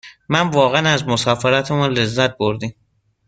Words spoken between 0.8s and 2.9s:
از مسافرتمان لذت بردیم.